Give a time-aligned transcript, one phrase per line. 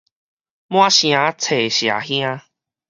[0.65, 2.39] 滿城揣社兄